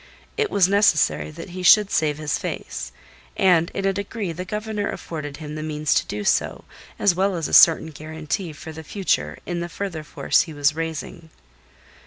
It 0.35 0.49
was 0.49 0.67
necessary 0.67 1.29
that 1.29 1.51
he 1.51 1.61
should 1.61 1.91
save 1.91 2.17
his 2.17 2.39
face, 2.39 2.91
and 3.37 3.69
in 3.69 3.85
a 3.85 3.93
degree 3.93 4.31
the 4.31 4.45
Governor 4.45 4.89
afforded 4.89 5.37
him 5.37 5.53
the 5.53 5.61
means 5.61 5.93
to 5.93 6.07
do 6.07 6.23
so, 6.23 6.63
as 6.97 7.13
well 7.13 7.35
as 7.35 7.47
a 7.47 7.53
certain 7.53 7.91
guarantee 7.91 8.51
for 8.51 8.71
the 8.71 8.83
future 8.83 9.37
in 9.45 9.59
the 9.59 9.69
further 9.69 10.03
force 10.03 10.41
he 10.41 10.55
was 10.55 10.73
raising. 10.73 11.29